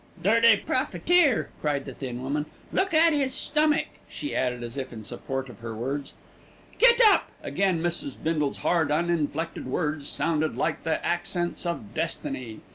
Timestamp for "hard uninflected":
8.65-9.67